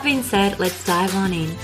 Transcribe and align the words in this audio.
being 0.00 0.22
said, 0.22 0.58
let's 0.58 0.84
dive 0.84 1.14
on 1.16 1.32
in. 1.32 1.54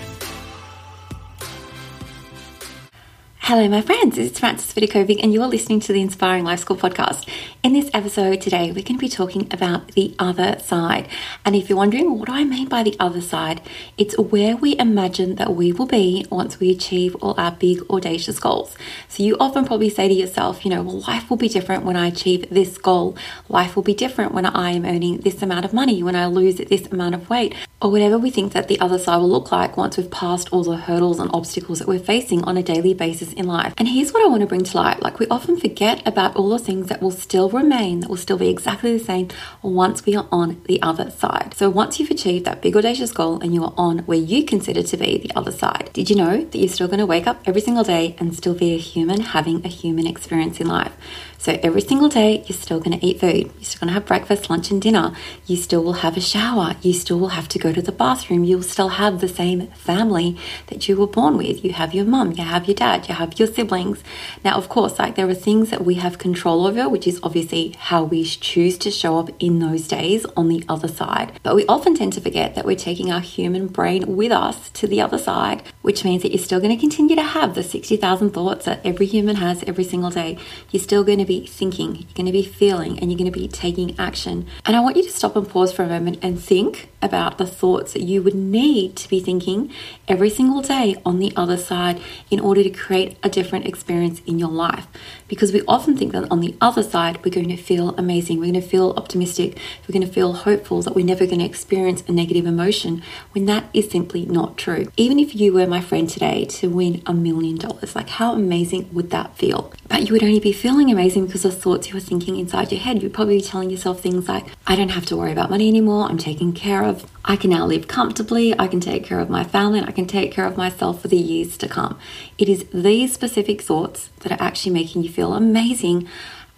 Hello, 3.49 3.67
my 3.67 3.81
friends. 3.81 4.19
It's 4.19 4.39
Frances 4.39 4.75
Vidakovic, 4.75 5.23
and 5.23 5.33
you're 5.33 5.47
listening 5.47 5.81
to 5.81 5.93
the 5.95 6.03
Inspiring 6.03 6.45
Life 6.45 6.61
School 6.61 6.77
podcast. 6.77 7.27
In 7.63 7.73
this 7.73 7.89
episode 7.95 8.43
today, 8.43 8.67
we're 8.67 8.85
going 8.85 8.97
to 8.97 8.99
be 8.99 9.09
talking 9.09 9.49
about 9.51 9.93
the 9.93 10.15
other 10.19 10.59
side. 10.59 11.09
And 11.47 11.57
if 11.57 11.71
you're 11.71 11.79
wondering, 11.79 12.19
what 12.19 12.27
do 12.27 12.35
I 12.35 12.45
mean 12.45 12.69
by 12.69 12.83
the 12.83 12.95
other 13.01 13.23
side? 13.23 13.63
It's 13.97 14.19
where 14.19 14.55
we 14.55 14.79
imagine 14.79 15.37
that 15.37 15.55
we 15.55 15.73
will 15.73 15.87
be 15.87 16.27
once 16.29 16.61
we 16.61 16.71
achieve 16.71 17.15
all 17.23 17.35
our 17.41 17.53
big, 17.53 17.81
audacious 17.89 18.39
goals. 18.39 18.77
So 19.09 19.23
you 19.23 19.35
often 19.41 19.65
probably 19.65 19.89
say 19.89 20.09
to 20.09 20.15
yourself, 20.15 20.67
you 20.67 20.71
know, 20.71 20.83
well, 20.83 21.01
life 21.01 21.31
will 21.31 21.39
be 21.39 21.49
different 21.49 21.85
when 21.85 21.97
I 21.97 22.09
achieve 22.09 22.51
this 22.51 22.77
goal. 22.77 23.17
Life 23.49 23.77
will 23.77 23.83
be 23.83 23.95
different 23.95 24.35
when 24.35 24.45
I 24.45 24.73
am 24.73 24.85
earning 24.85 25.21
this 25.21 25.41
amount 25.41 25.65
of 25.65 25.73
money, 25.73 26.03
when 26.03 26.17
I 26.17 26.27
lose 26.27 26.57
this 26.57 26.87
amount 26.89 27.15
of 27.15 27.31
weight, 27.31 27.55
or 27.81 27.93
whatever 27.93 28.19
we 28.19 28.31
think 28.31 28.53
that 28.53 28.67
the 28.67 28.81
other 28.81 28.99
side 28.99 29.19
will 29.19 29.29
look 29.29 29.53
like 29.53 29.77
once 29.77 29.97
we've 29.97 30.11
passed 30.11 30.53
all 30.53 30.65
the 30.65 30.77
hurdles 30.77 31.21
and 31.21 31.31
obstacles 31.33 31.79
that 31.79 31.87
we're 31.87 31.99
facing 31.99 32.43
on 32.43 32.57
a 32.57 32.63
daily 32.63 32.93
basis 32.93 33.33
in 33.35 33.47
life. 33.47 33.73
And 33.79 33.87
here's 33.87 34.13
what 34.13 34.25
I 34.25 34.29
want 34.29 34.41
to 34.41 34.47
bring 34.47 34.65
to 34.65 34.77
light 34.77 35.01
like, 35.01 35.21
we 35.21 35.29
often 35.29 35.57
forget 35.57 36.05
about 36.07 36.35
all 36.35 36.49
the 36.49 36.59
things 36.59 36.89
that 36.89 37.01
will 37.01 37.13
still 37.13 37.49
remain, 37.49 38.01
that 38.01 38.11
will 38.11 38.17
still 38.17 38.37
be 38.37 38.49
exactly 38.49 38.97
the 38.97 39.05
same 39.05 39.29
once 39.63 40.05
we 40.05 40.17
are 40.17 40.27
on 40.33 40.61
the 40.65 40.83
other 40.83 41.11
side. 41.11 41.55
So, 41.55 41.71
once 41.71 42.01
you've 42.01 42.11
achieved 42.11 42.47
that 42.47 42.63
big 42.63 42.77
audacious 42.77 43.13
goal 43.13 43.41
and 43.41 43.55
you 43.55 43.63
are 43.63 43.75
on 43.77 44.01
where 44.01 44.19
you 44.19 44.45
consider 44.45 44.83
to 44.83 44.97
be 44.97 45.19
the 45.19 45.33
other 45.37 45.53
side, 45.53 45.91
did 45.93 46.11
you 46.11 46.17
know 46.17 46.45
that 46.45 46.59
you're 46.59 46.69
still 46.69 46.89
going 46.89 46.99
to 46.99 47.07
wake 47.07 47.29
up 47.29 47.41
every 47.47 47.61
single 47.61 47.85
day 47.85 48.17
and 48.19 48.35
still 48.35 48.55
be 48.55 48.75
a 48.75 48.79
human 48.79 49.21
having 49.21 49.65
a 49.65 49.69
human 49.69 50.07
experience 50.07 50.61
in 50.61 50.67
life? 50.67 50.97
So 51.41 51.57
every 51.63 51.83
single 51.83 52.09
day, 52.09 52.45
you're 52.47 52.59
still 52.59 52.81
going 52.81 52.99
to 52.99 53.07
eat 53.07 53.21
food. 53.21 53.53
You're 53.55 53.65
still 53.65 53.81
going 53.81 53.89
to 53.89 53.95
have 53.95 54.07
breakfast, 54.07 54.51
lunch, 54.51 54.73
and 54.73 54.83
dinner. 54.83 55.15
You 55.47 55.57
still 55.57 55.85
will 55.85 55.93
have 56.05 56.17
a 56.17 56.21
shower. 56.21 56.75
You 56.83 56.93
still 56.93 57.21
will 57.21 57.29
have 57.29 57.49
to 57.51 57.61
go 57.61 57.68
to 57.73 57.83
the 57.83 57.93
bathroom. 57.93 58.45
You'll 58.45 58.63
still 58.63 58.91
have 58.91 59.21
the 59.21 59.29
same 59.29 59.69
family 59.69 60.37
that 60.69 60.89
you 60.89 60.97
were 60.97 61.07
born 61.07 61.37
with. 61.37 61.65
You 61.65 61.73
have 61.73 61.95
your 61.95 62.05
mum, 62.05 62.33
you 62.33 62.45
have 62.45 62.67
your 62.67 62.75
dad, 62.75 63.09
you 63.09 63.15
have 63.15 63.39
your 63.39 63.49
siblings. 63.49 64.03
Now, 64.45 64.57
of 64.57 64.69
course, 64.69 64.99
like 64.99 65.17
there 65.17 65.29
are 65.29 65.35
things 65.35 65.71
that 65.71 65.85
we 65.85 65.95
have 65.95 66.19
control 66.19 66.67
over, 66.67 66.89
which 66.89 67.07
is 67.07 67.21
obviously 67.23 67.75
how 67.79 68.05
we 68.05 68.25
choose 68.25 68.79
to 68.79 68.91
show 68.91 69.19
up 69.19 69.31
in 69.39 69.59
those 69.59 69.89
days 69.89 70.25
on 70.37 70.49
the 70.49 70.65
other 70.69 70.89
side. 70.89 71.39
But 71.43 71.57
we 71.57 71.67
often 71.67 71.95
tend 71.95 72.13
to 72.15 72.21
forget 72.21 72.55
that 72.55 72.65
we're 72.65 72.77
taking 72.77 73.11
our 73.11 73.21
human 73.21 73.67
brain 73.67 74.17
with 74.17 74.33
us 74.33 74.71
to 74.71 74.87
the 74.87 75.01
other 75.01 75.19
side, 75.19 75.63
which 75.83 76.05
means 76.05 76.23
that 76.23 76.33
you're 76.33 76.39
still 76.39 76.61
going 76.61 76.75
to 76.75 76.81
continue 76.81 77.17
to 77.17 77.23
have 77.23 77.55
the 77.55 77.63
60,000 77.63 78.31
thoughts 78.31 78.65
that 78.65 78.85
every 78.85 79.07
human 79.07 79.37
has 79.37 79.63
every 79.65 79.85
single 79.85 80.11
day. 80.11 80.39
You're 80.71 80.83
still 80.83 81.05
going 81.05 81.19
to 81.19 81.25
be 81.25 81.47
thinking, 81.47 81.97
you're 81.97 82.15
going 82.15 82.27
to 82.27 82.33
be 82.33 82.45
feeling, 82.45 82.99
and 82.99 83.11
you're 83.11 83.19
going 83.19 83.31
to 83.33 83.39
be 83.39 83.49
taking 83.49 83.99
action. 83.99 84.47
And 84.65 84.77
I 84.77 84.81
want 84.81 84.97
you 84.97 85.03
to 85.03 85.11
stop 85.11 85.37
and 85.37 85.49
pause 85.49 85.73
for 85.73 85.83
a 85.83 85.89
moment 85.89 86.19
and 86.23 86.41
think 86.41 86.89
about 87.03 87.39
the 87.39 87.47
thoughts 87.59 87.93
that 87.93 88.03
you 88.03 88.23
would 88.23 88.35
need 88.35 88.95
to 88.97 89.09
be 89.09 89.21
thinking 89.21 89.73
every 90.07 90.31
single 90.31 90.63
day 90.63 90.97
on 91.05 91.19
the 91.19 91.33
other 91.35 91.57
side 91.57 92.01
in 92.31 92.39
order 92.39 92.63
to 92.63 92.71
create 92.71 93.19
a 93.23 93.29
different 93.29 93.67
experience 93.67 94.21
in 94.27 94.39
your 94.39 94.49
life. 94.49 94.87
Because 95.27 95.53
we 95.53 95.63
often 95.67 95.97
think 95.97 96.13
that 96.13 96.31
on 96.31 96.41
the 96.41 96.55
other 96.61 96.83
side, 96.83 97.25
we're 97.25 97.33
going 97.33 97.49
to 97.49 97.57
feel 97.57 97.95
amazing, 97.97 98.39
we're 98.39 98.53
going 98.53 98.55
to 98.55 98.61
feel 98.61 98.95
optimistic, 98.97 99.59
we're 99.87 99.93
going 99.93 100.07
to 100.07 100.13
feel 100.13 100.33
hopeful 100.33 100.83
that 100.83 100.95
we're 100.95 101.05
never 101.05 101.27
going 101.27 101.41
to 101.41 101.45
experience 101.45 102.03
a 102.07 102.13
negative 102.13 102.47
emotion 102.47 103.03
when 103.33 103.47
that 103.47 103.65
is 103.75 103.91
simply 103.91 104.25
not 104.27 104.57
true. 104.57 104.91
Even 104.97 105.19
if 105.19 105.35
you 105.35 105.53
were 105.53 105.67
my 105.67 105.81
friend 105.81 106.09
today 106.09 106.45
to 106.45 106.71
win 106.71 107.03
a 107.07 107.13
million 107.13 107.57
dollars, 107.57 107.97
like 107.97 108.09
how 108.09 108.33
amazing 108.33 108.89
would 108.93 109.11
that 109.11 109.37
feel? 109.37 109.73
But 109.89 110.07
you 110.07 110.13
would 110.13 110.23
only 110.23 110.41
be 110.41 110.53
feeling 110.53 110.91
amazing 110.91 111.27
because 111.27 111.45
of 111.45 111.61
thoughts 111.61 111.89
you 111.89 111.95
were 111.95 112.01
thinking 112.01 112.37
inside 112.37 112.71
your 112.71 112.81
head. 112.81 113.03
You'd 113.03 113.15
probably 113.15 113.39
be 113.39 113.43
telling 113.43 113.71
yourself 113.71 114.01
things 114.01 114.29
like, 114.29 114.47
I 114.67 114.77
don't 114.77 114.91
have 114.91 115.07
to 115.07 115.17
worry 115.17 115.33
about 115.33 115.51
money 115.51 115.69
anymore, 115.69 116.09
I'm 116.09 116.19
taken 116.19 116.53
care 116.53 116.85
of, 116.85 117.07
I 117.29 117.37
can 117.37 117.51
now 117.51 117.67
live 117.67 117.89
comfortably, 117.89 118.59
I 118.59 118.69
can 118.69 118.81
take 118.81 119.05
care 119.05 119.21
of 119.21 119.29
my 119.29 119.45
family, 119.45 119.79
and 119.79 119.87
I 119.87 119.93
can 119.93 120.07
take 120.07 120.33
care 120.33 120.47
of 120.47 120.57
myself 120.57 121.03
for 121.03 121.09
the 121.09 121.19
years 121.19 121.59
to 121.59 121.69
come. 121.69 121.99
It 122.39 122.49
is 122.49 122.65
these 122.73 123.13
specific 123.13 123.61
thoughts 123.61 124.09
that 124.21 124.33
are 124.33 124.43
actually 124.43 124.73
making 124.73 125.03
you 125.03 125.11
feel 125.11 125.35
amazing 125.35 126.09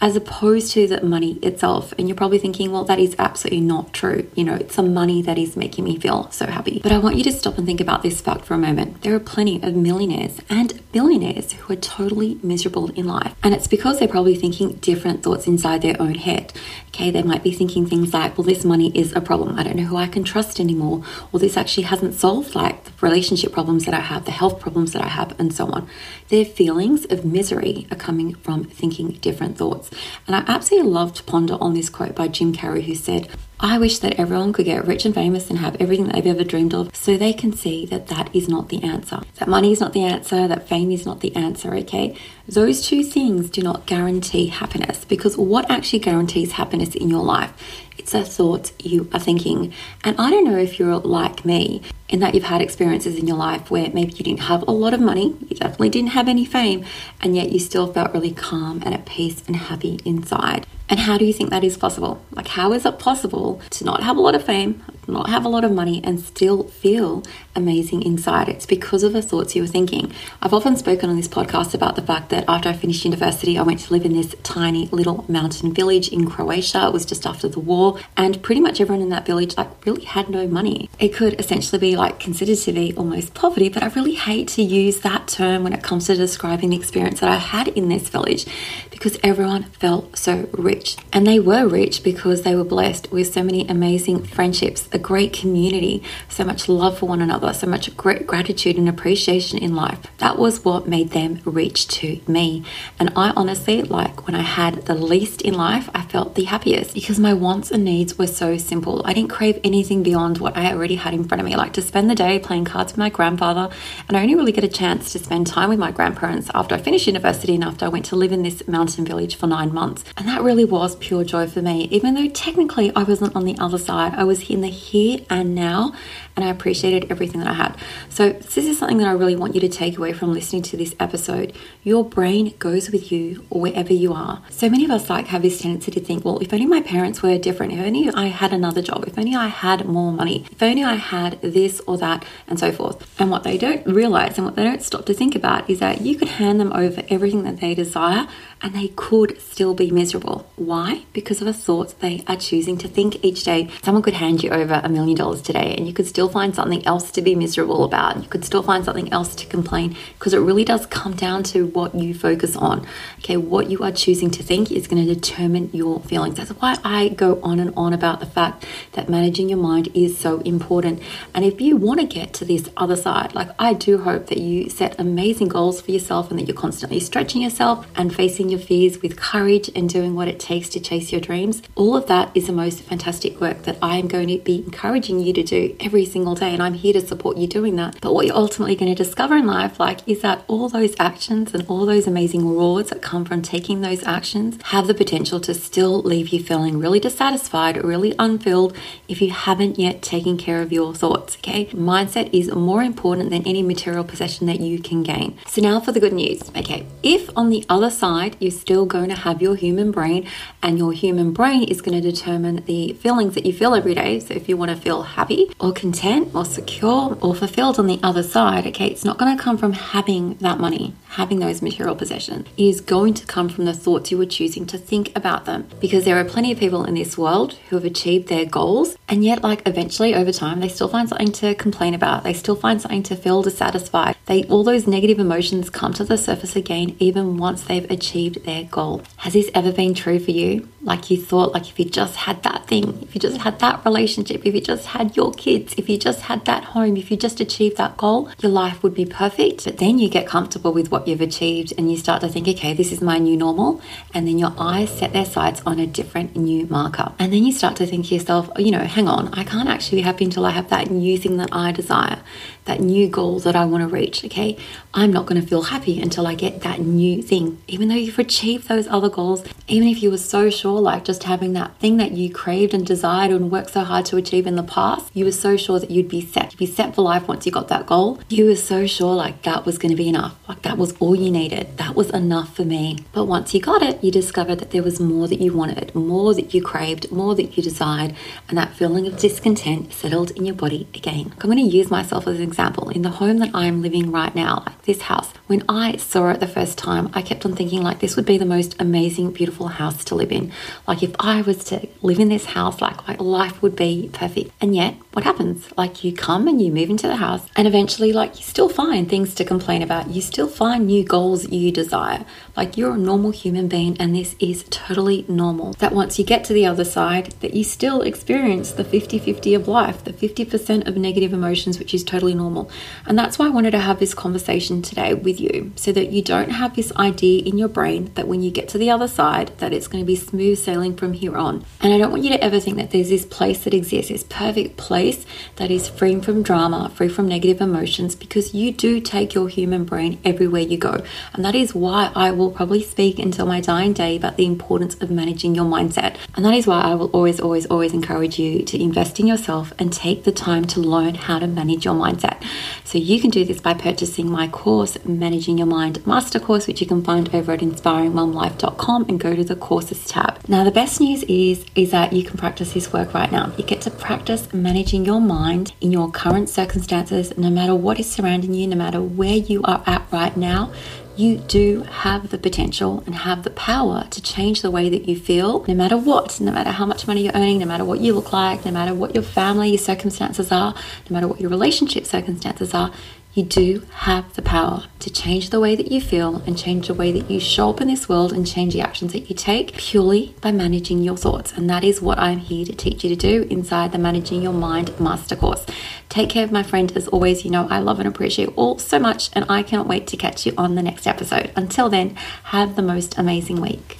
as 0.00 0.16
opposed 0.16 0.72
to 0.72 0.86
the 0.86 1.02
money 1.02 1.32
itself. 1.42 1.92
And 1.98 2.08
you're 2.08 2.16
probably 2.16 2.38
thinking, 2.38 2.72
well, 2.72 2.84
that 2.84 2.98
is 2.98 3.14
absolutely 3.18 3.60
not 3.60 3.92
true. 3.92 4.30
You 4.34 4.44
know, 4.44 4.54
it's 4.54 4.76
the 4.76 4.82
money 4.82 5.20
that 5.22 5.36
is 5.36 5.56
making 5.56 5.84
me 5.84 5.98
feel 5.98 6.30
so 6.30 6.46
happy. 6.46 6.80
But 6.82 6.92
I 6.92 6.98
want 6.98 7.16
you 7.16 7.24
to 7.24 7.32
stop 7.32 7.58
and 7.58 7.66
think 7.66 7.80
about 7.80 8.02
this 8.02 8.20
fact 8.20 8.46
for 8.46 8.54
a 8.54 8.58
moment. 8.58 9.02
There 9.02 9.14
are 9.14 9.20
plenty 9.20 9.62
of 9.62 9.74
millionaires 9.74 10.38
and 10.48 10.80
billionaires 10.92 11.52
who 11.52 11.72
are 11.72 11.76
totally 11.76 12.38
miserable 12.42 12.90
in 12.92 13.06
life. 13.06 13.34
And 13.42 13.52
it's 13.52 13.66
because 13.66 13.98
they're 13.98 14.08
probably 14.08 14.36
thinking 14.36 14.74
different 14.76 15.22
thoughts 15.22 15.46
inside 15.46 15.82
their 15.82 16.00
own 16.00 16.14
head. 16.14 16.52
Okay, 16.92 17.12
they 17.12 17.22
might 17.22 17.44
be 17.44 17.52
thinking 17.52 17.86
things 17.86 18.12
like, 18.12 18.36
well, 18.36 18.44
this 18.44 18.64
money 18.64 18.90
is 18.96 19.14
a 19.14 19.20
problem. 19.20 19.56
I 19.56 19.62
don't 19.62 19.76
know 19.76 19.84
who 19.84 19.96
I 19.96 20.08
can 20.08 20.24
trust 20.24 20.58
anymore. 20.58 21.04
Or 21.30 21.38
this 21.38 21.56
actually 21.56 21.84
hasn't 21.84 22.14
solved 22.14 22.56
like 22.56 22.82
the 22.82 22.92
relationship 23.00 23.52
problems 23.52 23.84
that 23.84 23.94
I 23.94 24.00
have, 24.00 24.24
the 24.24 24.32
health 24.32 24.58
problems 24.58 24.92
that 24.92 25.02
I 25.02 25.08
have, 25.08 25.38
and 25.38 25.54
so 25.54 25.66
on. 25.66 25.88
Their 26.30 26.44
feelings 26.44 27.04
of 27.04 27.24
misery 27.24 27.86
are 27.92 27.96
coming 27.96 28.34
from 28.34 28.64
thinking 28.64 29.12
different 29.12 29.56
thoughts. 29.56 29.88
And 30.26 30.34
I 30.34 30.42
absolutely 30.48 30.90
love 30.90 31.14
to 31.14 31.22
ponder 31.22 31.56
on 31.60 31.74
this 31.74 31.88
quote 31.88 32.16
by 32.16 32.26
Jim 32.26 32.52
Carrey, 32.52 32.82
who 32.82 32.96
said, 32.96 33.28
I 33.62 33.76
wish 33.76 33.98
that 33.98 34.18
everyone 34.18 34.54
could 34.54 34.64
get 34.64 34.86
rich 34.86 35.04
and 35.04 35.14
famous 35.14 35.50
and 35.50 35.58
have 35.58 35.76
everything 35.78 36.08
they've 36.08 36.26
ever 36.26 36.44
dreamed 36.44 36.72
of 36.72 36.96
so 36.96 37.18
they 37.18 37.34
can 37.34 37.52
see 37.52 37.84
that 37.86 38.06
that 38.06 38.34
is 38.34 38.48
not 38.48 38.70
the 38.70 38.82
answer. 38.82 39.20
That 39.34 39.48
money 39.48 39.70
is 39.70 39.80
not 39.80 39.92
the 39.92 40.02
answer, 40.02 40.48
that 40.48 40.66
fame 40.66 40.90
is 40.90 41.04
not 41.04 41.20
the 41.20 41.36
answer, 41.36 41.74
okay? 41.74 42.16
Those 42.48 42.86
two 42.86 43.04
things 43.04 43.50
do 43.50 43.60
not 43.60 43.84
guarantee 43.84 44.46
happiness 44.46 45.04
because 45.04 45.36
what 45.36 45.70
actually 45.70 45.98
guarantees 45.98 46.52
happiness 46.52 46.94
in 46.94 47.10
your 47.10 47.22
life? 47.22 47.52
It's 47.98 48.12
the 48.12 48.24
thoughts 48.24 48.72
you 48.82 49.10
are 49.12 49.20
thinking. 49.20 49.74
And 50.04 50.18
I 50.18 50.30
don't 50.30 50.44
know 50.44 50.56
if 50.56 50.78
you're 50.78 50.96
like 50.96 51.44
me 51.44 51.82
in 52.08 52.20
that 52.20 52.34
you've 52.34 52.44
had 52.44 52.62
experiences 52.62 53.16
in 53.16 53.26
your 53.26 53.36
life 53.36 53.70
where 53.70 53.90
maybe 53.90 54.12
you 54.12 54.24
didn't 54.24 54.40
have 54.40 54.62
a 54.66 54.70
lot 54.70 54.94
of 54.94 55.00
money, 55.00 55.36
you 55.48 55.56
definitely 55.56 55.90
didn't 55.90 56.12
have 56.12 56.28
any 56.28 56.46
fame, 56.46 56.86
and 57.20 57.36
yet 57.36 57.52
you 57.52 57.58
still 57.58 57.92
felt 57.92 58.14
really 58.14 58.32
calm 58.32 58.82
and 58.86 58.94
at 58.94 59.04
peace 59.04 59.42
and 59.46 59.54
happy 59.54 60.00
inside. 60.06 60.66
And 60.90 60.98
how 60.98 61.16
do 61.16 61.24
you 61.24 61.32
think 61.32 61.50
that 61.50 61.62
is 61.62 61.76
possible? 61.76 62.20
Like, 62.32 62.48
how 62.48 62.72
is 62.72 62.84
it 62.84 62.98
possible 62.98 63.62
to 63.70 63.84
not 63.84 64.02
have 64.02 64.16
a 64.16 64.20
lot 64.20 64.34
of 64.34 64.44
fame, 64.44 64.82
not 65.06 65.30
have 65.30 65.44
a 65.44 65.48
lot 65.48 65.62
of 65.62 65.70
money, 65.70 66.00
and 66.02 66.18
still 66.18 66.64
feel 66.64 67.22
amazing 67.54 68.02
inside? 68.02 68.48
It's 68.48 68.66
because 68.66 69.04
of 69.04 69.12
the 69.12 69.22
thoughts 69.22 69.54
you 69.54 69.62
were 69.62 69.68
thinking. 69.68 70.12
I've 70.42 70.52
often 70.52 70.76
spoken 70.76 71.08
on 71.08 71.14
this 71.14 71.28
podcast 71.28 71.74
about 71.74 71.94
the 71.94 72.02
fact 72.02 72.30
that 72.30 72.44
after 72.48 72.68
I 72.68 72.72
finished 72.72 73.04
university, 73.04 73.56
I 73.56 73.62
went 73.62 73.78
to 73.80 73.92
live 73.92 74.04
in 74.04 74.14
this 74.14 74.34
tiny 74.42 74.88
little 74.88 75.24
mountain 75.28 75.72
village 75.72 76.08
in 76.08 76.28
Croatia. 76.28 76.88
It 76.88 76.92
was 76.92 77.06
just 77.06 77.24
after 77.24 77.46
the 77.46 77.60
war, 77.60 78.00
and 78.16 78.42
pretty 78.42 78.60
much 78.60 78.80
everyone 78.80 79.02
in 79.02 79.10
that 79.10 79.24
village 79.24 79.56
like 79.56 79.86
really 79.86 80.04
had 80.04 80.28
no 80.28 80.48
money. 80.48 80.90
It 80.98 81.14
could 81.14 81.38
essentially 81.38 81.78
be 81.78 81.94
like 81.94 82.18
considered 82.18 82.58
to 82.58 82.72
be 82.72 82.96
almost 82.96 83.34
poverty, 83.34 83.68
but 83.68 83.84
I 83.84 83.88
really 83.90 84.16
hate 84.16 84.48
to 84.48 84.62
use 84.62 85.00
that 85.02 85.28
term 85.28 85.62
when 85.62 85.72
it 85.72 85.84
comes 85.84 86.06
to 86.06 86.16
describing 86.16 86.70
the 86.70 86.76
experience 86.76 87.20
that 87.20 87.30
I 87.30 87.36
had 87.36 87.68
in 87.68 87.88
this 87.88 88.08
village 88.08 88.44
because 88.90 89.18
everyone 89.22 89.62
felt 89.62 90.18
so 90.18 90.48
rich. 90.52 90.79
And 91.12 91.26
they 91.26 91.40
were 91.40 91.66
rich 91.66 92.02
because 92.02 92.42
they 92.42 92.54
were 92.54 92.64
blessed 92.64 93.10
with 93.10 93.32
so 93.32 93.42
many 93.42 93.66
amazing 93.68 94.24
friendships, 94.24 94.88
a 94.92 94.98
great 94.98 95.32
community, 95.32 96.02
so 96.28 96.44
much 96.44 96.68
love 96.68 96.98
for 96.98 97.06
one 97.06 97.20
another, 97.20 97.52
so 97.52 97.66
much 97.66 97.96
great 97.96 98.26
gratitude 98.26 98.76
and 98.76 98.88
appreciation 98.88 99.58
in 99.58 99.74
life. 99.74 99.98
That 100.18 100.38
was 100.38 100.64
what 100.64 100.88
made 100.88 101.10
them 101.10 101.40
reach 101.44 101.88
to 101.88 102.20
me. 102.26 102.64
And 102.98 103.12
I 103.16 103.30
honestly, 103.30 103.82
like 103.82 104.26
when 104.26 104.34
I 104.34 104.42
had 104.42 104.86
the 104.86 104.94
least 104.94 105.42
in 105.42 105.54
life, 105.54 105.90
I 105.94 106.02
felt 106.02 106.34
the 106.34 106.44
happiest 106.44 106.94
because 106.94 107.18
my 107.18 107.34
wants 107.34 107.70
and 107.70 107.84
needs 107.84 108.18
were 108.18 108.26
so 108.26 108.56
simple. 108.56 109.02
I 109.04 109.12
didn't 109.12 109.30
crave 109.30 109.58
anything 109.64 110.02
beyond 110.02 110.38
what 110.38 110.56
I 110.56 110.72
already 110.72 110.96
had 110.96 111.14
in 111.14 111.24
front 111.24 111.40
of 111.40 111.46
me, 111.46 111.56
like 111.56 111.72
to 111.74 111.82
spend 111.82 112.08
the 112.08 112.14
day 112.14 112.38
playing 112.38 112.64
cards 112.64 112.92
with 112.92 112.98
my 112.98 113.10
grandfather. 113.10 113.70
And 114.08 114.16
I 114.16 114.22
only 114.22 114.34
really 114.34 114.52
get 114.52 114.64
a 114.64 114.68
chance 114.68 115.12
to 115.12 115.18
spend 115.18 115.46
time 115.46 115.68
with 115.68 115.78
my 115.78 115.90
grandparents 115.90 116.50
after 116.54 116.74
I 116.74 116.78
finished 116.78 117.06
university 117.06 117.54
and 117.54 117.64
after 117.64 117.84
I 117.84 117.88
went 117.88 118.04
to 118.06 118.16
live 118.16 118.32
in 118.32 118.42
this 118.42 118.66
mountain 118.66 119.04
village 119.04 119.36
for 119.36 119.46
nine 119.46 119.72
months. 119.72 120.04
And 120.16 120.28
that 120.28 120.42
really 120.42 120.64
was 120.70 120.96
pure 120.96 121.24
joy 121.24 121.46
for 121.48 121.60
me, 121.60 121.84
even 121.90 122.14
though 122.14 122.28
technically 122.28 122.92
I 122.94 123.02
wasn't 123.02 123.34
on 123.36 123.44
the 123.44 123.58
other 123.58 123.78
side. 123.78 124.14
I 124.14 124.24
was 124.24 124.48
in 124.48 124.60
the 124.60 124.68
here 124.68 125.20
and 125.28 125.54
now, 125.54 125.92
and 126.36 126.44
I 126.44 126.48
appreciated 126.48 127.10
everything 127.10 127.40
that 127.40 127.48
I 127.48 127.54
had. 127.54 127.76
So, 128.08 128.30
this 128.30 128.56
is 128.56 128.78
something 128.78 128.98
that 128.98 129.08
I 129.08 129.12
really 129.12 129.36
want 129.36 129.54
you 129.54 129.60
to 129.60 129.68
take 129.68 129.98
away 129.98 130.12
from 130.12 130.32
listening 130.32 130.62
to 130.62 130.76
this 130.76 130.94
episode. 131.00 131.52
Your 131.82 132.04
brain 132.04 132.54
goes 132.58 132.90
with 132.90 133.10
you 133.10 133.44
wherever 133.50 133.92
you 133.92 134.12
are. 134.12 134.42
So 134.50 134.70
many 134.70 134.84
of 134.84 134.90
us 134.90 135.10
like 135.10 135.26
have 135.26 135.42
this 135.42 135.60
tendency 135.60 135.90
to 135.90 136.00
think, 136.00 136.24
well, 136.24 136.38
if 136.38 136.52
only 136.52 136.66
my 136.66 136.80
parents 136.80 137.22
were 137.22 137.36
different, 137.38 137.72
if 137.72 137.84
only 137.84 138.08
I 138.10 138.26
had 138.26 138.52
another 138.52 138.82
job, 138.82 139.04
if 139.06 139.18
only 139.18 139.34
I 139.34 139.48
had 139.48 139.86
more 139.86 140.12
money, 140.12 140.46
if 140.50 140.62
only 140.62 140.84
I 140.84 140.94
had 140.94 141.40
this 141.42 141.80
or 141.86 141.98
that, 141.98 142.24
and 142.46 142.58
so 142.58 142.70
forth. 142.70 143.20
And 143.20 143.30
what 143.30 143.42
they 143.42 143.58
don't 143.58 143.84
realize 143.86 144.38
and 144.38 144.46
what 144.46 144.56
they 144.56 144.64
don't 144.64 144.82
stop 144.82 145.06
to 145.06 145.14
think 145.14 145.34
about 145.34 145.68
is 145.68 145.80
that 145.80 146.02
you 146.02 146.16
could 146.16 146.28
hand 146.28 146.60
them 146.60 146.72
over 146.72 147.02
everything 147.08 147.42
that 147.44 147.60
they 147.60 147.74
desire 147.74 148.28
and 148.62 148.74
they 148.74 148.88
could 148.88 149.40
still 149.40 149.74
be 149.74 149.90
miserable. 149.90 150.46
Why? 150.60 151.06
Because 151.14 151.40
of 151.40 151.46
the 151.46 151.54
thoughts 151.54 151.94
they 151.94 152.22
are 152.26 152.36
choosing 152.36 152.76
to 152.78 152.86
think 152.86 153.24
each 153.24 153.44
day. 153.44 153.70
Someone 153.82 154.02
could 154.02 154.12
hand 154.12 154.42
you 154.42 154.50
over 154.50 154.78
a 154.84 154.90
million 154.90 155.16
dollars 155.16 155.40
today 155.40 155.74
and 155.74 155.86
you 155.86 155.94
could 155.94 156.06
still 156.06 156.28
find 156.28 156.54
something 156.54 156.86
else 156.86 157.10
to 157.12 157.22
be 157.22 157.34
miserable 157.34 157.82
about. 157.82 158.22
You 158.22 158.28
could 158.28 158.44
still 158.44 158.62
find 158.62 158.84
something 158.84 159.10
else 159.10 159.34
to 159.36 159.46
complain 159.46 159.96
because 160.18 160.34
it 160.34 160.38
really 160.40 160.66
does 160.66 160.84
come 160.84 161.14
down 161.16 161.44
to 161.44 161.68
what 161.68 161.94
you 161.94 162.12
focus 162.12 162.56
on. 162.56 162.86
Okay, 163.20 163.38
what 163.38 163.70
you 163.70 163.78
are 163.78 163.90
choosing 163.90 164.30
to 164.32 164.42
think 164.42 164.70
is 164.70 164.86
going 164.86 165.02
to 165.02 165.14
determine 165.14 165.70
your 165.72 166.00
feelings. 166.00 166.36
That's 166.36 166.50
why 166.50 166.76
I 166.84 167.08
go 167.08 167.40
on 167.42 167.58
and 167.58 167.72
on 167.74 167.94
about 167.94 168.20
the 168.20 168.26
fact 168.26 168.66
that 168.92 169.08
managing 169.08 169.48
your 169.48 169.56
mind 169.56 169.88
is 169.94 170.18
so 170.18 170.40
important. 170.40 171.00
And 171.34 171.42
if 171.42 171.62
you 171.62 171.78
want 171.78 172.00
to 172.00 172.06
get 172.06 172.34
to 172.34 172.44
this 172.44 172.68
other 172.76 172.96
side, 172.96 173.34
like 173.34 173.48
I 173.58 173.72
do 173.72 173.96
hope 173.96 174.26
that 174.26 174.36
you 174.36 174.68
set 174.68 175.00
amazing 175.00 175.48
goals 175.48 175.80
for 175.80 175.90
yourself 175.90 176.28
and 176.28 176.38
that 176.38 176.46
you're 176.46 176.54
constantly 176.54 177.00
stretching 177.00 177.40
yourself 177.40 177.86
and 177.96 178.14
facing 178.14 178.50
your 178.50 178.60
fears 178.60 179.00
with 179.00 179.16
courage 179.16 179.70
and 179.74 179.88
doing 179.88 180.14
what 180.14 180.28
it 180.28 180.38
takes 180.38 180.49
to 180.50 180.80
chase 180.80 181.12
your 181.12 181.20
dreams. 181.20 181.62
All 181.76 181.96
of 181.96 182.06
that 182.08 182.32
is 182.34 182.48
the 182.48 182.52
most 182.52 182.82
fantastic 182.82 183.40
work 183.40 183.62
that 183.62 183.78
I 183.80 183.98
am 183.98 184.08
going 184.08 184.26
to 184.26 184.38
be 184.38 184.56
encouraging 184.56 185.20
you 185.20 185.32
to 185.32 185.44
do 185.44 185.76
every 185.78 186.04
single 186.04 186.34
day. 186.34 186.52
And 186.52 186.60
I'm 186.60 186.74
here 186.74 186.92
to 186.94 187.00
support 187.00 187.36
you 187.36 187.46
doing 187.46 187.76
that. 187.76 188.00
But 188.00 188.14
what 188.14 188.26
you're 188.26 188.34
ultimately 188.34 188.74
going 188.74 188.92
to 188.92 189.00
discover 189.00 189.36
in 189.36 189.46
life, 189.46 189.78
like, 189.78 190.00
is 190.08 190.22
that 190.22 190.42
all 190.48 190.68
those 190.68 190.96
actions 190.98 191.54
and 191.54 191.64
all 191.68 191.86
those 191.86 192.08
amazing 192.08 192.48
rewards 192.48 192.90
that 192.90 193.00
come 193.00 193.24
from 193.24 193.42
taking 193.42 193.80
those 193.80 194.02
actions 194.02 194.60
have 194.64 194.88
the 194.88 194.94
potential 194.94 195.38
to 195.38 195.54
still 195.54 196.02
leave 196.02 196.30
you 196.30 196.42
feeling 196.42 196.80
really 196.80 196.98
dissatisfied, 196.98 197.84
really 197.84 198.12
unfilled 198.18 198.76
if 199.06 199.22
you 199.22 199.30
haven't 199.30 199.78
yet 199.78 200.02
taken 200.02 200.36
care 200.36 200.62
of 200.62 200.72
your 200.72 200.94
thoughts. 200.94 201.36
Okay. 201.36 201.66
Mindset 201.66 202.28
is 202.32 202.52
more 202.52 202.82
important 202.82 203.30
than 203.30 203.46
any 203.46 203.62
material 203.62 204.02
possession 204.02 204.48
that 204.48 204.58
you 204.58 204.80
can 204.80 205.04
gain. 205.04 205.38
So 205.46 205.62
now 205.62 205.78
for 205.78 205.92
the 205.92 206.00
good 206.00 206.12
news. 206.12 206.50
Okay. 206.56 206.86
If 207.04 207.30
on 207.36 207.50
the 207.50 207.64
other 207.68 207.90
side 207.90 208.36
you're 208.40 208.50
still 208.50 208.84
going 208.84 209.10
to 209.10 209.14
have 209.14 209.40
your 209.40 209.54
human 209.54 209.92
brain, 209.92 210.26
and 210.62 210.78
your 210.78 210.92
human 210.92 211.32
brain 211.32 211.64
is 211.64 211.80
going 211.80 212.00
to 212.00 212.10
determine 212.10 212.64
the 212.66 212.92
feelings 212.94 213.34
that 213.34 213.46
you 213.46 213.52
feel 213.52 213.74
every 213.74 213.94
day. 213.94 214.20
So 214.20 214.34
if 214.34 214.48
you 214.48 214.56
want 214.56 214.70
to 214.70 214.76
feel 214.76 215.02
happy 215.02 215.50
or 215.58 215.72
content 215.72 216.34
or 216.34 216.44
secure 216.44 217.16
or 217.20 217.34
fulfilled 217.34 217.78
on 217.78 217.86
the 217.86 218.00
other 218.02 218.22
side, 218.22 218.66
okay, 218.66 218.86
it's 218.86 219.04
not 219.04 219.18
going 219.18 219.36
to 219.36 219.42
come 219.42 219.58
from 219.58 219.72
having 219.72 220.34
that 220.34 220.58
money, 220.58 220.94
having 221.08 221.38
those 221.38 221.62
material 221.62 221.96
possessions. 221.96 222.46
It 222.56 222.64
is 222.64 222.80
going 222.80 223.14
to 223.14 223.26
come 223.26 223.48
from 223.48 223.64
the 223.64 223.74
thoughts 223.74 224.10
you 224.10 224.20
are 224.20 224.26
choosing 224.26 224.66
to 224.66 224.78
think 224.78 225.16
about 225.16 225.44
them. 225.44 225.68
Because 225.80 226.04
there 226.04 226.18
are 226.18 226.24
plenty 226.24 226.52
of 226.52 226.58
people 226.58 226.84
in 226.84 226.94
this 226.94 227.18
world 227.18 227.54
who 227.68 227.76
have 227.76 227.84
achieved 227.84 228.28
their 228.28 228.44
goals, 228.44 228.96
and 229.08 229.24
yet, 229.24 229.42
like, 229.42 229.66
eventually 229.66 230.14
over 230.14 230.30
time, 230.30 230.60
they 230.60 230.68
still 230.68 230.88
find 230.88 231.08
something 231.08 231.32
to 231.32 231.54
complain 231.54 231.94
about. 231.94 232.22
They 232.22 232.34
still 232.34 232.56
find 232.56 232.80
something 232.80 233.02
to 233.04 233.16
feel 233.16 233.42
dissatisfied. 233.42 234.16
They 234.26 234.44
all 234.44 234.62
those 234.62 234.86
negative 234.86 235.18
emotions 235.18 235.70
come 235.70 235.92
to 235.94 236.04
the 236.04 236.16
surface 236.16 236.54
again, 236.54 236.96
even 237.00 237.36
once 237.36 237.62
they've 237.62 237.90
achieved 237.90 238.44
their 238.44 238.64
goal. 238.64 239.02
Has 239.16 239.32
this 239.32 239.50
ever 239.54 239.72
been 239.72 239.94
true 239.94 240.19
for 240.24 240.30
you? 240.30 240.68
Like 240.82 241.10
you 241.10 241.18
thought, 241.20 241.52
like 241.52 241.68
if 241.68 241.78
you 241.78 241.84
just 241.84 242.16
had 242.16 242.42
that 242.42 242.66
thing, 242.66 243.02
if 243.02 243.14
you 243.14 243.20
just 243.20 243.38
had 243.38 243.58
that 243.58 243.84
relationship, 243.84 244.46
if 244.46 244.54
you 244.54 244.62
just 244.62 244.86
had 244.86 245.14
your 245.14 245.32
kids, 245.32 245.74
if 245.76 245.90
you 245.90 245.98
just 245.98 246.22
had 246.22 246.46
that 246.46 246.64
home, 246.64 246.96
if 246.96 247.10
you 247.10 247.18
just 247.18 247.38
achieved 247.38 247.76
that 247.76 247.98
goal, 247.98 248.30
your 248.40 248.50
life 248.50 248.82
would 248.82 248.94
be 248.94 249.04
perfect. 249.04 249.64
But 249.64 249.76
then 249.76 249.98
you 249.98 250.08
get 250.08 250.26
comfortable 250.26 250.72
with 250.72 250.90
what 250.90 251.06
you've 251.06 251.20
achieved 251.20 251.74
and 251.76 251.90
you 251.90 251.98
start 251.98 252.22
to 252.22 252.28
think, 252.28 252.48
okay, 252.48 252.72
this 252.72 252.92
is 252.92 253.02
my 253.02 253.18
new 253.18 253.36
normal. 253.36 253.82
And 254.14 254.26
then 254.26 254.38
your 254.38 254.54
eyes 254.56 254.90
set 254.90 255.12
their 255.12 255.26
sights 255.26 255.60
on 255.66 255.78
a 255.78 255.86
different 255.86 256.34
new 256.34 256.66
marker. 256.66 257.12
And 257.18 257.30
then 257.32 257.44
you 257.44 257.52
start 257.52 257.76
to 257.76 257.86
think 257.86 258.06
to 258.06 258.14
yourself, 258.14 258.48
oh, 258.56 258.60
you 258.60 258.70
know, 258.70 258.84
hang 258.84 259.06
on, 259.06 259.34
I 259.34 259.44
can't 259.44 259.68
actually 259.68 259.98
be 259.98 260.02
happy 260.02 260.24
until 260.24 260.46
I 260.46 260.50
have 260.50 260.70
that 260.70 260.90
new 260.90 261.18
thing 261.18 261.36
that 261.36 261.50
I 261.52 261.72
desire, 261.72 262.20
that 262.64 262.80
new 262.80 263.06
goal 263.08 263.38
that 263.40 263.54
I 263.54 263.66
want 263.66 263.82
to 263.82 263.88
reach. 263.88 264.24
Okay. 264.24 264.56
I'm 264.94 265.12
not 265.12 265.26
going 265.26 265.40
to 265.40 265.46
feel 265.46 265.62
happy 265.62 266.00
until 266.00 266.26
I 266.26 266.34
get 266.34 266.62
that 266.62 266.80
new 266.80 267.22
thing. 267.22 267.62
Even 267.68 267.88
though 267.88 267.94
you've 267.94 268.18
achieved 268.18 268.68
those 268.68 268.88
other 268.88 269.10
goals, 269.10 269.44
even 269.68 269.86
if 269.88 270.02
you 270.02 270.10
were 270.10 270.18
so 270.18 270.50
sure, 270.50 270.69
like 270.78 271.04
just 271.04 271.24
having 271.24 271.52
that 271.54 271.76
thing 271.78 271.96
that 271.96 272.12
you 272.12 272.32
craved 272.32 272.74
and 272.74 272.86
desired 272.86 273.30
and 273.30 273.50
worked 273.50 273.70
so 273.70 273.84
hard 273.84 274.06
to 274.06 274.16
achieve 274.16 274.46
in 274.46 274.56
the 274.56 274.62
past, 274.62 275.10
you 275.14 275.24
were 275.24 275.32
so 275.32 275.56
sure 275.56 275.80
that 275.80 275.90
you'd 275.90 276.08
be 276.08 276.20
set. 276.20 276.52
You'd 276.52 276.58
be 276.58 276.66
set 276.66 276.94
for 276.94 277.02
life 277.02 277.26
once 277.28 277.46
you 277.46 277.52
got 277.52 277.68
that 277.68 277.86
goal. 277.86 278.20
You 278.28 278.46
were 278.46 278.56
so 278.56 278.86
sure 278.86 279.14
like 279.14 279.42
that 279.42 279.66
was 279.66 279.78
going 279.78 279.90
to 279.90 279.96
be 279.96 280.08
enough. 280.08 280.36
Like 280.48 280.62
that 280.62 280.78
was 280.78 280.94
all 281.00 281.14
you 281.14 281.30
needed. 281.30 281.76
That 281.78 281.94
was 281.94 282.10
enough 282.10 282.54
for 282.54 282.64
me. 282.64 282.98
But 283.12 283.24
once 283.24 283.54
you 283.54 283.60
got 283.60 283.82
it, 283.82 284.02
you 284.04 284.10
discovered 284.10 284.56
that 284.56 284.70
there 284.70 284.82
was 284.82 285.00
more 285.00 285.28
that 285.28 285.40
you 285.40 285.52
wanted, 285.52 285.94
more 285.94 286.34
that 286.34 286.54
you 286.54 286.62
craved, 286.62 287.10
more 287.10 287.34
that 287.34 287.56
you 287.56 287.62
desired, 287.62 288.14
and 288.48 288.58
that 288.58 288.74
feeling 288.74 289.06
of 289.06 289.18
discontent 289.18 289.92
settled 289.92 290.30
in 290.32 290.46
your 290.46 290.54
body 290.54 290.88
again. 290.94 291.32
I'm 291.40 291.50
going 291.50 291.56
to 291.56 291.76
use 291.76 291.90
myself 291.90 292.26
as 292.26 292.36
an 292.36 292.42
example. 292.42 292.90
In 292.90 293.02
the 293.02 293.10
home 293.10 293.38
that 293.38 293.50
I'm 293.54 293.82
living 293.82 294.10
right 294.10 294.34
now, 294.34 294.62
like 294.66 294.82
this 294.82 295.02
house, 295.02 295.32
when 295.46 295.62
I 295.68 295.96
saw 295.96 296.30
it 296.30 296.40
the 296.40 296.46
first 296.46 296.78
time, 296.78 297.10
I 297.14 297.22
kept 297.22 297.44
on 297.44 297.56
thinking 297.56 297.82
like 297.82 298.00
this 298.00 298.16
would 298.16 298.26
be 298.26 298.38
the 298.38 298.44
most 298.44 298.76
amazing, 298.78 299.32
beautiful 299.32 299.68
house 299.68 300.04
to 300.04 300.14
live 300.14 300.32
in. 300.32 300.52
Like 300.86 301.02
if 301.02 301.14
I 301.18 301.42
was 301.42 301.64
to 301.64 301.88
live 302.02 302.18
in 302.18 302.28
this 302.28 302.46
house, 302.46 302.80
like, 302.80 303.06
like 303.08 303.20
life 303.20 303.62
would 303.62 303.76
be 303.76 304.10
perfect. 304.12 304.52
And 304.60 304.74
yet, 304.74 304.94
what 305.12 305.24
happens? 305.24 305.66
Like 305.76 306.04
you 306.04 306.12
come 306.12 306.46
and 306.48 306.60
you 306.60 306.70
move 306.70 306.90
into 306.90 307.06
the 307.06 307.16
house, 307.16 307.46
and 307.56 307.66
eventually, 307.66 308.12
like 308.12 308.36
you 308.36 308.42
still 308.42 308.68
find 308.68 309.08
things 309.08 309.34
to 309.34 309.44
complain 309.44 309.82
about. 309.82 310.10
You 310.10 310.20
still 310.20 310.48
find 310.48 310.86
new 310.86 311.04
goals 311.04 311.48
you 311.50 311.72
desire. 311.72 312.24
Like 312.60 312.76
you're 312.76 312.92
a 312.92 312.98
normal 312.98 313.30
human 313.30 313.68
being, 313.68 313.96
and 313.98 314.14
this 314.14 314.36
is 314.38 314.66
totally 314.68 315.24
normal. 315.28 315.72
That 315.78 315.94
once 315.94 316.18
you 316.18 316.26
get 316.26 316.44
to 316.44 316.52
the 316.52 316.66
other 316.66 316.84
side, 316.84 317.32
that 317.40 317.54
you 317.54 317.64
still 317.64 318.02
experience 318.02 318.72
the 318.72 318.84
50 318.84 319.18
50 319.18 319.54
of 319.54 319.66
life, 319.66 320.04
the 320.04 320.12
50% 320.12 320.86
of 320.86 320.94
negative 320.98 321.32
emotions, 321.32 321.78
which 321.78 321.94
is 321.94 322.04
totally 322.04 322.34
normal. 322.34 322.70
And 323.06 323.18
that's 323.18 323.38
why 323.38 323.46
I 323.46 323.48
wanted 323.48 323.70
to 323.70 323.78
have 323.78 323.98
this 323.98 324.12
conversation 324.12 324.82
today 324.82 325.14
with 325.14 325.40
you 325.40 325.72
so 325.74 325.90
that 325.92 326.10
you 326.10 326.20
don't 326.20 326.50
have 326.50 326.76
this 326.76 326.92
idea 326.96 327.42
in 327.44 327.56
your 327.56 327.68
brain 327.68 328.12
that 328.12 328.28
when 328.28 328.42
you 328.42 328.50
get 328.50 328.68
to 328.68 328.78
the 328.78 328.90
other 328.90 329.08
side, 329.08 329.56
that 329.56 329.72
it's 329.72 329.88
going 329.88 330.04
to 330.04 330.06
be 330.06 330.16
smooth 330.16 330.58
sailing 330.58 330.94
from 330.96 331.14
here 331.14 331.38
on. 331.38 331.64
And 331.80 331.94
I 331.94 331.96
don't 331.96 332.10
want 332.10 332.24
you 332.24 332.30
to 332.30 332.44
ever 332.44 332.60
think 332.60 332.76
that 332.76 332.90
there's 332.90 333.08
this 333.08 333.24
place 333.24 333.64
that 333.64 333.72
exists, 333.72 334.10
this 334.10 334.24
perfect 334.24 334.76
place 334.76 335.24
that 335.56 335.70
is 335.70 335.88
free 335.88 336.20
from 336.20 336.42
drama, 336.42 336.92
free 336.94 337.08
from 337.08 337.26
negative 337.26 337.62
emotions, 337.62 338.14
because 338.14 338.52
you 338.52 338.70
do 338.70 339.00
take 339.00 339.32
your 339.32 339.48
human 339.48 339.84
brain 339.84 340.20
everywhere 340.26 340.60
you 340.60 340.76
go. 340.76 341.02
And 341.32 341.42
that 341.42 341.54
is 341.54 341.74
why 341.74 342.12
I 342.14 342.30
will 342.32 342.49
probably 342.50 342.82
speak 342.82 343.18
until 343.18 343.46
my 343.46 343.60
dying 343.60 343.92
day 343.92 344.16
about 344.16 344.36
the 344.36 344.46
importance 344.46 344.94
of 344.96 345.10
managing 345.10 345.54
your 345.54 345.64
mindset. 345.64 346.16
And 346.34 346.44
that 346.44 346.54
is 346.54 346.66
why 346.66 346.80
I 346.80 346.94
will 346.94 347.10
always, 347.10 347.40
always, 347.40 347.66
always 347.66 347.92
encourage 347.92 348.38
you 348.38 348.62
to 348.64 348.82
invest 348.82 349.20
in 349.20 349.26
yourself 349.26 349.72
and 349.78 349.92
take 349.92 350.24
the 350.24 350.32
time 350.32 350.64
to 350.66 350.80
learn 350.80 351.14
how 351.14 351.38
to 351.38 351.46
manage 351.46 351.84
your 351.84 351.94
mindset. 351.94 352.42
So 352.84 352.98
you 352.98 353.20
can 353.20 353.30
do 353.30 353.44
this 353.44 353.60
by 353.60 353.74
purchasing 353.74 354.30
my 354.30 354.48
course, 354.48 354.98
Managing 355.04 355.58
Your 355.58 355.66
Mind 355.66 356.06
Master 356.06 356.40
Course, 356.40 356.66
which 356.66 356.80
you 356.80 356.86
can 356.86 357.02
find 357.02 357.34
over 357.34 357.52
at 357.52 357.60
inspiringmomlife.com 357.60 359.06
and 359.08 359.20
go 359.20 359.34
to 359.34 359.44
the 359.44 359.56
courses 359.56 360.06
tab. 360.06 360.38
Now 360.48 360.64
the 360.64 360.70
best 360.70 361.00
news 361.00 361.22
is 361.24 361.64
is 361.74 361.90
that 361.92 362.12
you 362.12 362.24
can 362.24 362.36
practice 362.36 362.72
this 362.72 362.92
work 362.92 363.14
right 363.14 363.30
now. 363.30 363.52
You 363.56 363.64
get 363.64 363.80
to 363.82 363.90
practice 363.90 364.52
managing 364.52 365.04
your 365.04 365.20
mind 365.20 365.72
in 365.80 365.92
your 365.92 366.10
current 366.10 366.48
circumstances, 366.48 367.36
no 367.36 367.50
matter 367.50 367.74
what 367.74 368.00
is 368.00 368.10
surrounding 368.10 368.54
you, 368.54 368.66
no 368.66 368.76
matter 368.76 369.00
where 369.00 369.36
you 369.36 369.62
are 369.62 369.82
at 369.86 370.06
right 370.10 370.36
now 370.36 370.72
you 371.16 371.36
do 371.36 371.82
have 371.82 372.30
the 372.30 372.38
potential 372.38 373.02
and 373.06 373.14
have 373.14 373.42
the 373.42 373.50
power 373.50 374.06
to 374.10 374.22
change 374.22 374.62
the 374.62 374.70
way 374.70 374.88
that 374.88 375.08
you 375.08 375.18
feel, 375.18 375.64
no 375.66 375.74
matter 375.74 375.96
what, 375.96 376.40
no 376.40 376.52
matter 376.52 376.70
how 376.70 376.86
much 376.86 377.06
money 377.06 377.24
you're 377.24 377.34
earning, 377.34 377.58
no 377.58 377.66
matter 377.66 377.84
what 377.84 378.00
you 378.00 378.14
look 378.14 378.32
like, 378.32 378.64
no 378.64 378.70
matter 378.70 378.94
what 378.94 379.14
your 379.14 379.24
family 379.24 379.76
circumstances 379.76 380.50
are, 380.50 380.74
no 381.08 381.14
matter 381.14 381.28
what 381.28 381.40
your 381.40 381.50
relationship 381.50 382.06
circumstances 382.06 382.72
are. 382.74 382.92
You 383.32 383.44
do 383.44 383.86
have 383.92 384.34
the 384.34 384.42
power 384.42 384.86
to 384.98 385.08
change 385.08 385.50
the 385.50 385.60
way 385.60 385.76
that 385.76 385.92
you 385.92 386.00
feel 386.00 386.42
and 386.46 386.58
change 386.58 386.88
the 386.88 386.94
way 386.94 387.12
that 387.12 387.30
you 387.30 387.38
show 387.38 387.70
up 387.70 387.80
in 387.80 387.86
this 387.86 388.08
world 388.08 388.32
and 388.32 388.44
change 388.44 388.72
the 388.72 388.80
actions 388.80 389.12
that 389.12 389.30
you 389.30 389.36
take 389.36 389.76
purely 389.76 390.34
by 390.40 390.50
managing 390.50 391.04
your 391.04 391.16
thoughts. 391.16 391.52
And 391.52 391.70
that 391.70 391.84
is 391.84 392.02
what 392.02 392.18
I'm 392.18 392.38
here 392.38 392.66
to 392.66 392.74
teach 392.74 393.04
you 393.04 393.10
to 393.10 393.14
do 393.14 393.46
inside 393.48 393.92
the 393.92 393.98
Managing 393.98 394.42
Your 394.42 394.52
Mind 394.52 394.98
Master 394.98 395.36
Course. 395.36 395.64
Take 396.08 396.28
care 396.28 396.42
of 396.42 396.50
my 396.50 396.64
friend. 396.64 396.90
As 396.96 397.06
always, 397.06 397.44
you 397.44 397.52
know 397.52 397.68
I 397.70 397.78
love 397.78 398.00
and 398.00 398.08
appreciate 398.08 398.48
all 398.56 398.80
so 398.80 398.98
much, 398.98 399.30
and 399.32 399.46
I 399.48 399.62
cannot 399.62 399.86
wait 399.86 400.08
to 400.08 400.16
catch 400.16 400.44
you 400.44 400.52
on 400.58 400.74
the 400.74 400.82
next 400.82 401.06
episode. 401.06 401.52
Until 401.54 401.88
then, 401.88 402.16
have 402.44 402.74
the 402.74 402.82
most 402.82 403.16
amazing 403.16 403.60
week. 403.60 403.99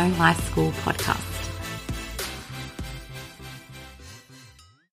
Inspiring 0.00 0.18
Life 0.18 0.50
School 0.50 0.70
podcast. 0.82 1.19